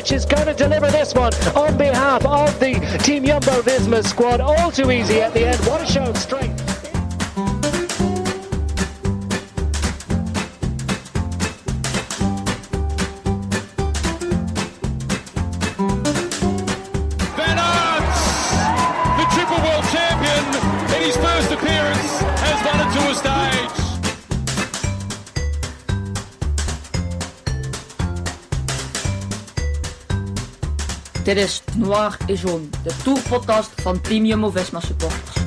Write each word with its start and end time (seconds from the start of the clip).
Roglic 0.00 0.12
is 0.12 0.24
going 0.24 0.46
to 0.46 0.54
deliver 0.54 0.90
this 0.90 1.14
one 1.14 1.32
on 1.54 1.76
behalf 1.76 2.24
of 2.24 2.58
the 2.60 2.74
Team 3.02 3.24
Jumbo 3.24 3.62
Visma 3.62 4.04
squad. 4.04 4.40
All 4.40 4.70
too 4.70 4.90
easy 4.90 5.20
at 5.20 5.34
the 5.34 5.46
end. 5.46 5.58
What 5.66 5.82
a 5.82 5.86
show 5.86 6.04
of 6.04 6.16
strength. 6.16 6.58
Van 17.36 17.58
Aert, 17.58 18.04
the 19.18 19.26
triple 19.34 19.60
world 19.62 19.84
champion, 19.92 20.44
in 20.96 21.02
his 21.02 21.16
first 21.16 21.52
appearance, 21.52 22.20
has 22.40 22.64
won 22.64 22.80
a 22.80 22.92
tour 22.94 23.14
stage. 23.14 23.49
Dit 31.30 31.38
is 31.38 31.62
Noir 31.76 32.16
et 32.26 32.36
Jaune, 32.36 32.68
de 32.82 32.90
tourpodcast 33.04 33.70
van 33.82 34.00
Team 34.00 34.24
Jumbo-Visma 34.26 34.80
supporters. 34.80 35.39